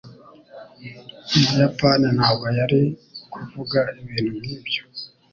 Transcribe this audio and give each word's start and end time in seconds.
Umuyapani 1.35 2.07
ntabwo 2.17 2.47
yari 2.59 2.81
kuvuga 3.31 3.79
ibintu 4.01 4.31
nkibyo. 4.41 4.81